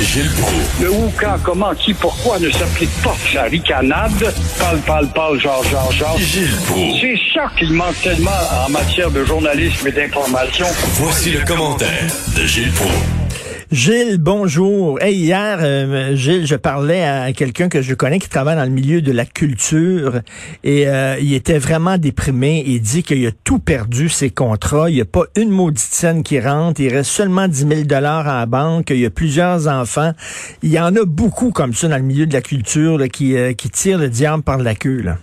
[0.00, 0.80] Gilles Proulx.
[0.80, 4.34] Le où, quand, comment, qui, pourquoi ne s'applique pas sa ricanade?
[4.58, 6.18] Parle, parle, parle, genre, genre, genre.
[6.18, 7.00] Gilles Proulx.
[7.00, 8.30] C'est ça qu'il manque tellement
[8.64, 10.66] en matière de journalisme et d'information.
[10.94, 13.23] Voici le commentaire de Gilles Proulx.
[13.74, 15.02] Gilles, bonjour.
[15.02, 19.02] Hier, euh, Gilles, je parlais à quelqu'un que je connais qui travaille dans le milieu
[19.02, 20.20] de la culture
[20.62, 22.62] et euh, il était vraiment déprimé.
[22.64, 24.88] Il dit qu'il a tout perdu ses contrats.
[24.90, 26.80] Il n'y a pas une maudite scène qui rentre.
[26.80, 28.90] Il reste seulement 10 000 dollars à la banque.
[28.90, 30.12] Il y a plusieurs enfants.
[30.62, 33.54] Il y en a beaucoup comme ça dans le milieu de la culture qui, euh,
[33.54, 35.02] tirent le diable par la queue.
[35.02, 35.16] Là.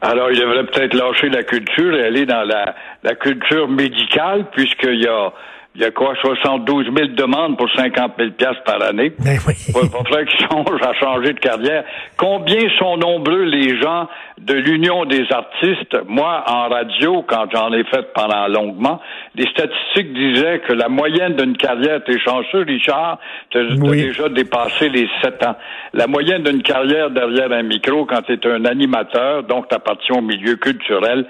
[0.00, 5.06] Alors, il devrait peut-être lâcher la culture et aller dans la culture médicale, puisqu'il y
[5.06, 5.32] a
[5.74, 9.12] il y a quoi, 72 000 demandes pour 50 000 piastres par année?
[9.18, 9.54] Ben oui.
[9.68, 11.84] Il va falloir qu'ils songent à changer de carrière.
[12.18, 14.06] Combien sont nombreux les gens
[14.38, 15.96] de l'Union des artistes?
[16.06, 19.00] Moi, en radio, quand j'en ai fait pendant longuement,
[19.34, 23.18] les statistiques disaient que la moyenne d'une carrière, t'es chanceux, Richard,
[23.50, 24.02] t'as Oui.
[24.02, 25.56] déjà dépassé les 7 ans.
[25.94, 30.56] La moyenne d'une carrière derrière un micro, quand t'es un animateur, donc t'appartiens au milieu
[30.56, 31.24] culturel,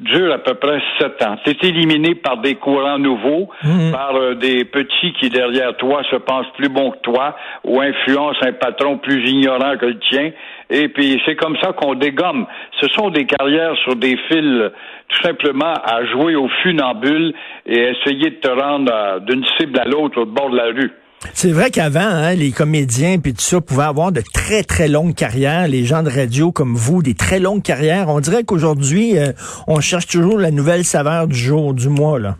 [0.00, 1.36] dure à peu près sept ans.
[1.44, 3.48] C'est éliminé par des courants nouveaux,
[3.92, 8.42] par euh, des petits qui derrière toi se pensent plus bons que toi ou influencent
[8.42, 10.30] un patron plus ignorant que le tien.
[10.68, 12.46] Et puis c'est comme ça qu'on dégomme.
[12.80, 14.70] Ce sont des carrières sur des fils
[15.08, 17.32] tout simplement à jouer au funambule
[17.64, 20.92] et essayer de te rendre euh, d'une cible à l'autre au bord de la rue.
[21.32, 25.14] C'est vrai qu'avant, hein, les comédiens puis tout ça pouvaient avoir de très très longues
[25.14, 25.66] carrières.
[25.68, 28.08] Les gens de radio comme vous, des très longues carrières.
[28.08, 29.32] On dirait qu'aujourd'hui, euh,
[29.66, 32.36] on cherche toujours la nouvelle saveur du jour, du mois là.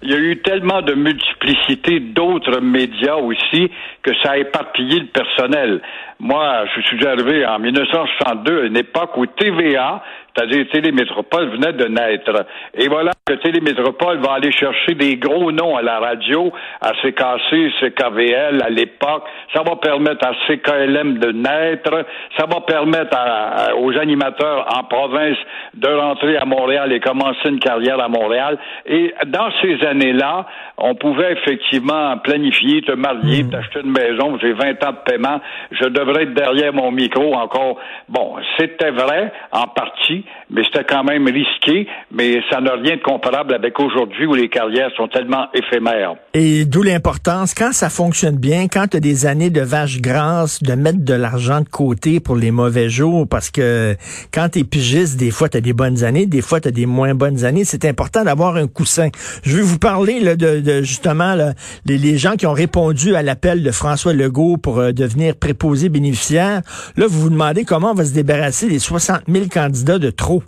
[0.00, 3.68] Il y a eu tellement de multiplicité d'autres médias aussi
[4.02, 5.80] que ça a éparpillé le personnel.
[6.20, 10.02] Moi, je suis arrivé en 1962 à une époque où TVA,
[10.34, 12.44] c'est-à-dire Télémétropole, venait de naître.
[12.74, 17.70] Et voilà que Télémétropole va aller chercher des gros noms à la radio, à CKC,
[17.80, 19.24] CKVL à l'époque.
[19.54, 22.04] Ça va permettre à CKLM de naître.
[22.36, 25.36] Ça va permettre à- à- aux animateurs en province
[25.74, 28.58] de rentrer à Montréal et commencer une carrière à Montréal.
[28.86, 30.46] Et dans ces années-là,
[30.78, 35.40] on pouvait effectivement planifier, te marier, t'acheter une maison, j'ai 20 ans de paiement,
[35.72, 37.76] je devrais être derrière mon micro encore.
[38.08, 43.02] Bon, c'était vrai en partie, mais c'était quand même risqué, mais ça n'a rien de
[43.02, 46.14] comparable avec aujourd'hui où les carrières sont tellement éphémères.
[46.34, 50.62] Et d'où l'importance, quand ça fonctionne bien, quand tu as des années de vache grasse,
[50.62, 53.94] de mettre de l'argent de côté pour les mauvais jours, parce que
[54.32, 56.72] quand tu es pigiste, des fois tu as des bonnes années, des fois tu as
[56.72, 57.64] des moins bonnes années.
[57.64, 59.08] C'est important d'avoir un coussin.
[59.42, 61.52] Je vais vous parler là, de, de, justement là,
[61.84, 65.88] les, les gens qui ont répondu à l'appel de François Legault pour euh, devenir préposé
[66.00, 70.42] Là, vous vous demandez comment on va se débarrasser des 60 000 candidats de trop.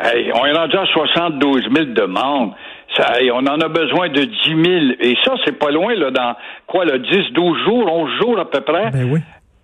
[0.00, 2.52] Hey, on est rendu à 72 000 demandes.
[2.96, 4.64] Ça, on en a besoin de 10 000.
[5.00, 6.34] Et ça, c'est pas loin, là, dans
[6.66, 8.90] quoi, le 10, 12 jours, 11 jours à peu près.
[8.90, 9.20] Ben oui.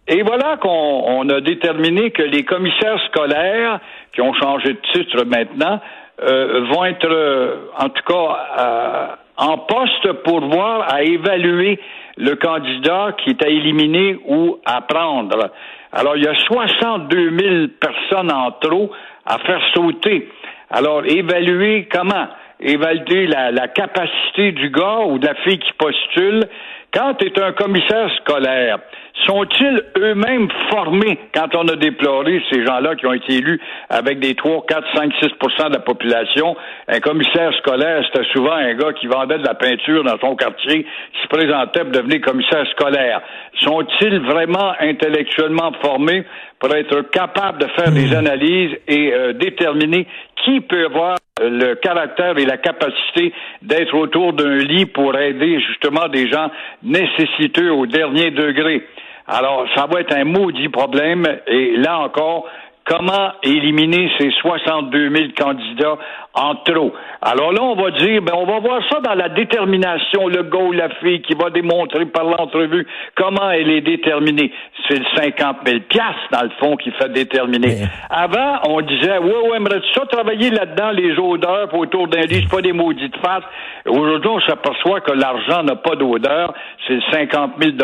[0.09, 3.81] Et voilà qu'on on a déterminé que les commissaires scolaires,
[4.13, 5.81] qui ont changé de titre maintenant,
[6.23, 11.81] euh, vont être, euh, en tout cas, euh, en poste pour voir à évaluer
[12.17, 15.51] le candidat qui est à éliminer ou à prendre.
[15.93, 18.91] Alors, il y a 62 000 personnes en trop
[19.25, 20.29] à faire sauter.
[20.71, 22.29] Alors, évaluer comment?
[22.59, 26.45] Évaluer la, capacité du gars ou de la fille qui postule.
[26.93, 28.79] Quand tu es un commissaire scolaire,
[29.27, 31.19] sont-ils eux-mêmes formés?
[31.35, 35.13] Quand on a déploré ces gens-là qui ont été élus avec des 3, 4, 5,
[35.23, 36.57] 6% de la population?
[36.89, 40.85] Un commissaire scolaire, c'était souvent un gars qui vendait de la peinture dans son quartier,
[40.85, 43.23] qui se présentait pour devenir commissaire scolaire.
[43.61, 46.25] Sont-ils vraiment intellectuellement formés
[46.59, 50.07] pour être capables de faire des analyses et euh, déterminer
[50.45, 56.09] qui peut avoir le caractère et la capacité d'être autour d'un lit pour aider justement
[56.09, 56.51] des gens
[56.83, 58.83] nécessiteux au dernier degré?
[59.29, 61.27] Alors, ça va être un maudit problème.
[61.47, 62.47] Et là encore,
[62.87, 65.99] comment éliminer ces 62 000 candidats
[66.35, 66.93] en trop?
[67.21, 70.73] Alors là, on va dire, ben, on va voir ça dans la détermination, le ou
[70.73, 72.87] la fille qui va démontrer par l'entrevue
[73.17, 74.53] comment elle est déterminée.
[74.89, 77.77] C'est le 50 000 piastres, dans le fond, qui fait déterminer.
[77.81, 82.43] Mais- Avant, on disait, ouais, ouais, aimerais-tu ça travailler là-dedans, les odeurs, autour d'un lit,
[82.45, 83.45] c'est pas des maudites faces.
[83.87, 86.55] Aujourd'hui, on s'aperçoit que l'argent n'a pas d'odeur.
[86.87, 87.77] C'est le 50 000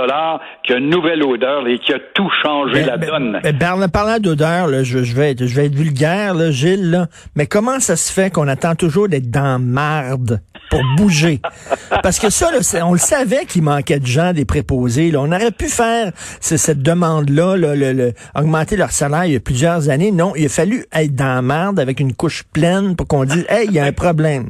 [0.62, 3.40] qui a une nouvelle odeur et qui a tout changé la ben, donne.
[3.58, 7.09] parlant, parlant d'odeur, là, je, je vais être, je vais être vulgaire, là, Gilles, là,
[7.37, 11.41] mais comment ça se fait qu'on attend toujours d'être dans marde pour bouger?
[12.03, 15.11] Parce que ça, là, c'est- on le savait qu'il manquait de gens, des préposés.
[15.11, 15.21] Là.
[15.21, 19.37] On aurait pu faire ce- cette demande-là, là, le- le- augmenter leur salaire il y
[19.37, 20.11] a plusieurs années.
[20.12, 23.67] Non, il a fallu être dans marde avec une couche pleine pour qu'on dise, hey,
[23.69, 24.49] il y a un problème.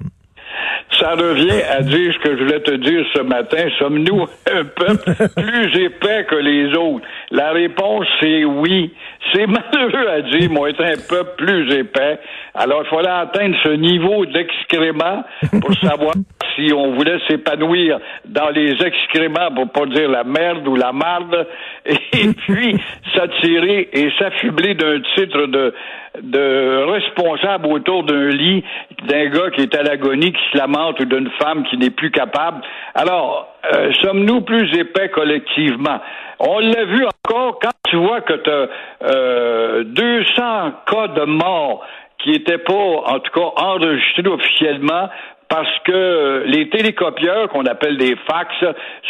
[1.02, 3.66] Ça revient à dire ce que je voulais te dire ce matin.
[3.81, 7.04] Sommes-nous un peuple plus épais que les autres?
[7.32, 8.93] La réponse, c'est oui.
[9.32, 12.20] C'est malheureux à dire, moi, être un peuple plus épais.
[12.54, 15.25] Alors, il fallait atteindre ce niveau d'excrément
[15.60, 16.14] pour savoir
[16.54, 21.48] si on voulait s'épanouir dans les excréments, pour pas dire la merde ou la marde,
[21.87, 22.76] et puis
[23.14, 25.75] s'attirer et s'affubler d'un titre de,
[26.20, 28.64] de responsable autour d'un lit
[29.09, 32.11] d'un gars qui est à l'agonie, qui se lamente, ou d'une femme qui n'est plus
[32.11, 32.62] capable.
[32.94, 36.00] Alors, euh, sommes-nous plus épais collectivement?
[36.38, 38.69] On l'a vu encore quand tu vois que tu as
[39.14, 41.85] euh, 200 cas de mort
[42.19, 45.08] qui n'étaient pas, en tout cas, enregistrés officiellement
[45.49, 48.55] parce que les télécopieurs, qu'on appelle des fax,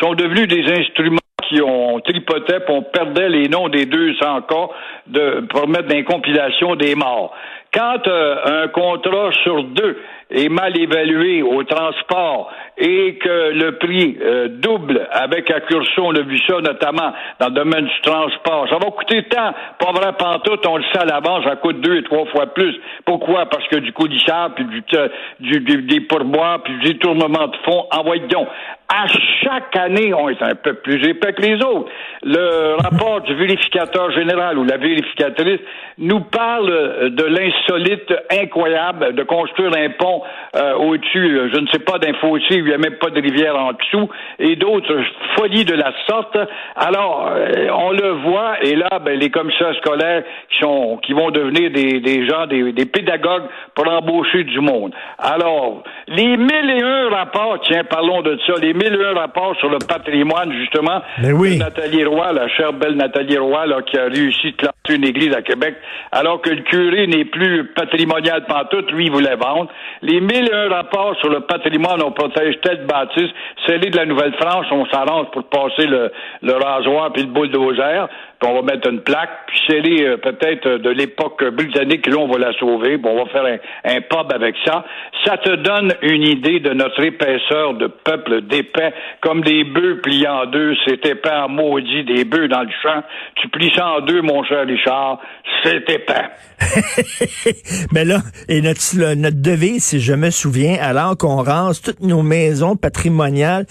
[0.01, 1.19] sont devenus des instruments
[1.53, 4.69] qui ont tripoté, puis on perdait les noms des 200 cas
[5.07, 7.35] de, pour mettre dans des morts.
[7.73, 9.99] Quand euh, un contrat sur deux
[10.31, 16.21] est mal évalué au transport et que le prix euh, double avec Accurso, on a
[16.21, 18.69] vu ça notamment dans le domaine du transport.
[18.69, 21.97] Ça va coûter tant, pas vrai pantoute, on le sait à l'avance, ça coûte deux
[21.97, 22.75] et trois fois plus.
[23.07, 23.47] Pourquoi?
[23.47, 25.09] Parce que du puis du, euh,
[25.41, 28.49] du, du, des pourboires, puis du détournement de fonds, envoyez donc.
[28.95, 29.07] À
[29.43, 31.91] chaque année, on est un peu plus épais que les autres.
[32.25, 35.61] Le rapport du vérificateur général ou la vérificatrice
[35.97, 40.23] nous parle de l'insolite incroyable de construire un pont
[40.57, 43.57] euh, au-dessus, je ne sais pas, d'un fossé, il n'y a même pas de rivière
[43.57, 44.99] en dessous, et d'autres
[45.37, 46.37] folies de la sorte.
[46.77, 51.31] Alors, euh, on le voit, et là, ben, les commissaires scolaires qui, sont, qui vont
[51.31, 54.93] devenir des, des gens, des, des pédagogues pour embaucher du monde.
[55.19, 59.69] Alors, les mille et un rapports, tiens, parlons de ça, mille et un rapports sur
[59.69, 61.55] le patrimoine, justement, Mais oui.
[61.55, 65.05] de Nathalie Roy, la chère belle Nathalie Roy, là, qui a réussi de classer une
[65.05, 65.77] église à Québec,
[66.11, 69.71] alors que le curé n'est plus patrimonial pantoute, lui, il voulait vendre.
[70.03, 73.31] Les mille et un rapports sur le patrimoine, on protège tel bâtisse,
[73.67, 76.11] celle de la Nouvelle-France, on s'arrange pour passer le,
[76.43, 78.09] le rasoir puis le bulldozer,
[78.45, 82.39] on va mettre une plaque, puis scellée euh, peut-être de l'époque britannique, là, on va
[82.39, 83.59] la sauver, puis on va faire un,
[83.97, 84.85] un pub avec ça.
[85.25, 90.29] Ça te donne une idée de notre épaisseur de peuple d'épais, comme des bœufs pliés
[90.29, 93.03] en deux, c'est épais en maudit, des bœufs dans le champ.
[93.37, 95.21] Tu plies ça en deux, mon cher Richard,
[95.63, 96.27] c'est épais.
[97.93, 98.19] Mais là,
[98.49, 102.77] et notre, le- notre devise, si je me souviens, alors qu'on rase toutes nos maisons
[102.77, 103.67] patrimoniales,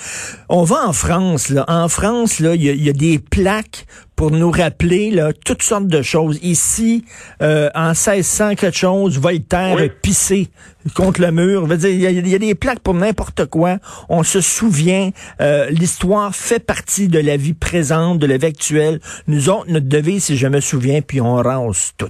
[0.50, 1.66] on va en France, là.
[1.68, 3.86] En France, là, il y a des plaques
[4.22, 6.38] pour nous rappeler là, toutes sortes de choses.
[6.44, 7.04] Ici,
[7.42, 9.90] euh, en 1600 quelque chose, Voltaire Oui.
[10.04, 10.50] pissé
[10.96, 11.64] contre le mur.
[11.66, 13.78] Je veux dire, Il y, a- il y a des plaques pour n'importe quoi.
[14.10, 15.10] On se souvient.
[15.42, 19.00] euh, L'histoire fait partie de la vie présente, de la vie actuelle.
[19.26, 22.06] Nous autres, notre devise, si je me souviens, puis on rase tout.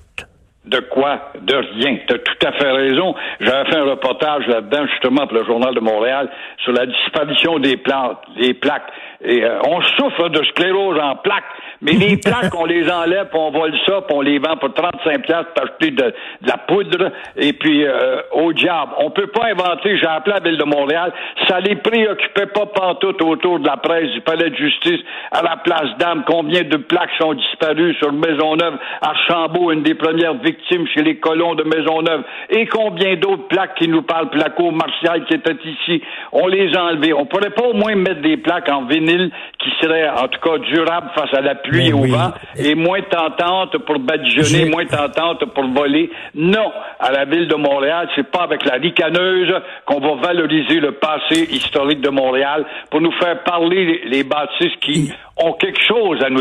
[0.65, 1.31] De quoi?
[1.41, 1.97] De rien.
[2.07, 3.15] Tu as tout à fait raison.
[3.39, 6.29] J'avais fait un reportage là-dedans, justement, pour le Journal de Montréal,
[6.63, 8.87] sur la disparition des plantes, des plaques.
[9.23, 11.43] Et euh, on souffre de sclérose en plaques,
[11.81, 14.73] mais les plaques, on les enlève, puis on vole ça, puis on les vend pour
[14.73, 18.93] 35 piastres pour acheter de, de la poudre, et puis euh, au diable.
[18.97, 21.13] On peut pas inventer, j'ai appelé la Ville de Montréal,
[21.47, 25.01] ça les préoccupait pas pantoute autour de la presse du palais de justice
[25.31, 26.23] à la place d'Âme.
[26.25, 31.53] Combien de plaques sont disparues sur Maisonneuve, Archambault, une des premières victimes chez les colons
[31.53, 35.57] de Maisonneuve, et combien d'autres plaques qui nous parlent, puis la cour martiale qui était
[35.63, 36.01] ici,
[36.31, 37.13] on les a enlevées.
[37.13, 38.83] On pourrait pas au moins mettre des plaques en
[39.59, 42.11] qui seraient, en tout cas, durables face à la pluie et au oui.
[42.11, 46.09] vent, et moins tentantes pour badigeonner, moins tentantes pour voler.
[46.35, 49.53] Non, à la ville de Montréal, c'est pas avec la ricaneuse
[49.85, 55.11] qu'on va valoriser le passé historique de Montréal pour nous faire parler les bâtisses qui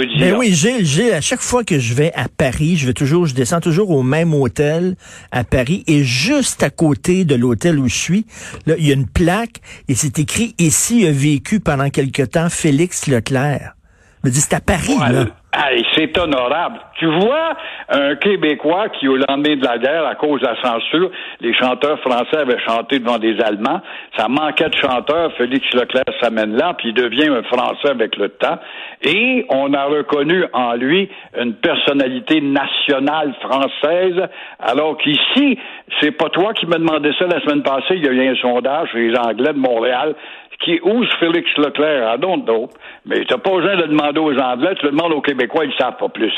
[0.05, 0.19] dire.
[0.19, 3.27] Ben oui, Gilles, Gilles, à chaque fois que je vais à Paris, je vais toujours,
[3.27, 4.97] je descends toujours au même hôtel
[5.33, 8.27] à Paris et juste à côté de l'hôtel où je suis,
[8.67, 12.49] là, il y a une plaque et c'est écrit ici a vécu pendant quelque temps
[12.51, 13.75] Félix Leclerc.
[14.23, 15.07] Me dis, c'est à Paris, là.
[15.07, 15.27] Voilà.
[15.53, 16.79] Hey, c'est honorable.
[16.99, 17.57] Tu vois,
[17.89, 21.11] un Québécois qui, au lendemain de la guerre, à cause de la censure,
[21.41, 23.81] les chanteurs français avaient chanté devant des Allemands.
[24.17, 25.33] Ça manquait de chanteurs.
[25.37, 28.59] Félix Leclerc s'amène là, puis il devient un Français avec le temps.
[29.03, 34.29] Et on a reconnu en lui une personnalité nationale française,
[34.61, 35.59] alors qu'ici,
[36.01, 37.95] c'est pas toi qui m'as demandé ça la semaine passée.
[37.97, 40.15] Il y a eu un sondage chez les Anglais de Montréal
[40.65, 42.17] qui ose Félix Leclerc?
[42.17, 42.71] I don't know.
[43.07, 45.97] Mais t'as pas besoin de demander aux Anglais, tu le demandes aux Québécois, ils savent
[45.99, 46.33] pas plus.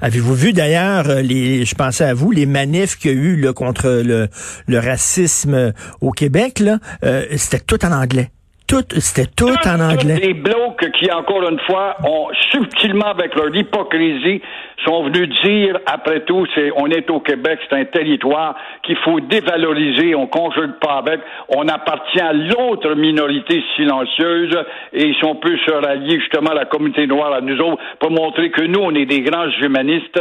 [0.00, 3.36] Avez-vous vu d'ailleurs euh, les, je pensais à vous, les manifs qu'il y a eu
[3.36, 4.28] là, contre le,
[4.66, 8.28] le racisme au Québec, là, euh, c'était tout en anglais.
[8.66, 10.20] Tout, c'était tout en anglais.
[10.20, 14.40] Des blocs qui, encore une fois, ont subtilement, avec leur hypocrisie,
[14.86, 19.20] sont venus dire, après tout, c'est, on est au Québec, c'est un territoire qu'il faut
[19.20, 24.56] dévaloriser, on conjugue pas avec, on appartient à l'autre minorité silencieuse
[24.92, 28.10] et ils sont plus se rallier justement à la communauté noire à nous autres pour
[28.10, 30.20] montrer que nous, on est des grands humanistes.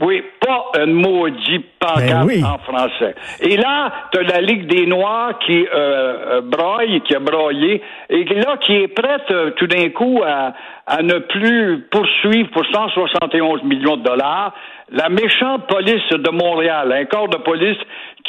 [0.00, 2.44] Oui, pas un maudit pancarte Ben oui.
[2.44, 3.16] en français.
[3.40, 7.82] Et là, tu as la Ligue des Noirs qui euh, euh, broye, qui a broyé,
[8.08, 10.52] et là, qui est prête euh, tout d'un coup à,
[10.86, 14.52] à ne plus poursuivre pour 171 millions de dollars
[14.90, 17.76] la méchante police de Montréal, un corps de police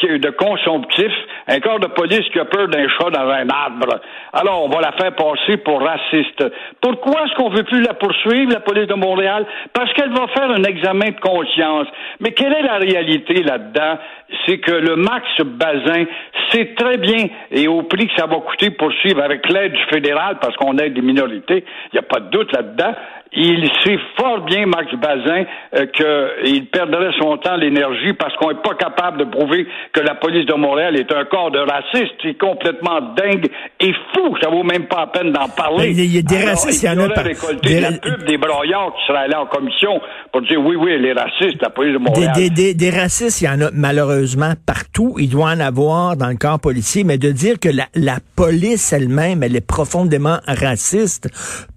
[0.08, 1.12] de consomptif,
[1.48, 4.00] un corps de police qui a peur d'un chat dans un arbre.
[4.34, 6.44] Alors, on va la faire passer pour raciste.
[6.82, 9.46] Pourquoi est-ce qu'on veut plus la poursuivre, la police de Montréal?
[9.74, 11.88] Parce qu'elle va faire un examen de conscience.
[12.20, 13.98] Mais quelle est la réalité là-dedans?
[14.46, 16.06] C'est que le Max Bazin
[16.52, 20.38] sait très bien, et au prix que ça va coûter poursuivre avec l'aide du fédéral,
[20.40, 22.94] parce qu'on aide des minorités, il n'y a pas de doute là-dedans,
[23.32, 25.44] il sait fort bien, Max Bazin,
[25.76, 30.16] euh, qu'il perdrait son temps, l'énergie, parce qu'on n'est pas capable de prouver que la
[30.16, 32.14] police de Montréal est un corps de racistes.
[32.24, 33.48] C'est complètement dingue
[33.80, 34.36] et fou.
[34.42, 35.92] Ça vaut même pas la peine d'en parler.
[35.92, 38.24] Il y a des Alors, racistes, il y en a par- récolté des- la pub
[38.26, 40.00] des broyards qui seraient allés en commission
[40.32, 42.34] pour dire oui, oui, les racistes, la police de Des, Montréal.
[42.36, 45.16] des, des, des racistes, il y en a malheureusement partout.
[45.18, 48.94] Il doit en avoir dans le corps policier, mais de dire que la, la police
[48.94, 51.30] elle-même, elle est profondément raciste,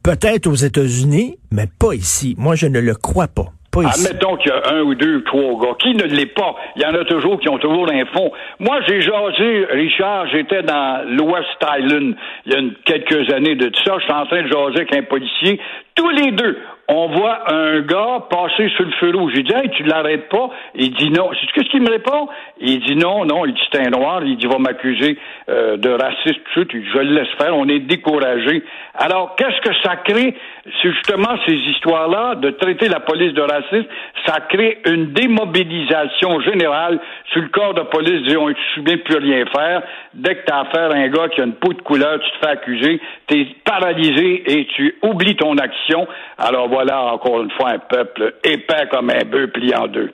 [0.03, 2.35] peut-être aux États-Unis, mais pas ici.
[2.39, 3.47] Moi, je ne le crois pas.
[3.73, 4.07] Pas ici.
[4.07, 5.75] Admettons qu'il y a un ou deux ou trois gars.
[5.79, 6.55] Qui ne l'est pas?
[6.77, 8.31] Il y en a toujours qui ont toujours un fond.
[8.61, 11.49] Moi, j'ai jasé, Richard, j'étais dans l'Ouest
[11.79, 12.15] Island
[12.47, 13.97] il y a une- quelques années de ça.
[13.99, 15.59] J'étais en train de jaser avec un policier.
[15.95, 16.59] Tous les deux,
[16.95, 19.33] on voit un gars passer sur le feu rouge.
[19.35, 20.51] J'ai dit, hey, tu l'arrêtes pas?
[20.75, 21.31] Il dit non.
[21.33, 22.29] C'est ce qu'il me répond?
[22.61, 23.47] Il dit non, non.
[23.47, 24.23] Il dit, c'est un noir.
[24.25, 25.19] Il dit, il va m'accuser
[25.49, 26.41] euh, de raciste.
[26.55, 26.67] Tout.
[26.75, 27.57] Il je le laisse faire.
[27.57, 28.63] On est découragé.
[28.95, 30.35] Alors, qu'est-ce que ça crée?
[30.65, 33.89] C'est justement ces histoires-là de traiter la police de raciste.
[34.27, 37.01] Ça crée une démobilisation générale
[37.33, 38.23] sur le corps de police.
[38.25, 39.83] Disons, on ne de plus rien faire.
[40.15, 42.31] Dès que tu as affaire à un gars qui a une peau de couleur, tu
[42.31, 43.01] te fais accuser.
[43.29, 46.07] Tu es paralysé et tu oublies ton action.
[46.39, 50.11] Alors voilà, encore une fois, un peuple épais comme un bœuf plié en deux.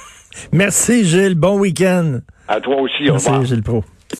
[0.52, 1.34] Merci, Gilles.
[1.34, 2.20] Bon week-end.
[2.48, 3.38] À toi aussi, au revoir.
[3.38, 3.84] Merci, Gilles Pro.